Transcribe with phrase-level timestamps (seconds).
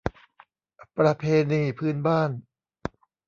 [0.97, 2.29] ประเพณีพื้นบ้าน